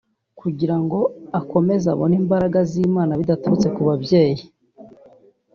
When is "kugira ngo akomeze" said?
0.39-1.85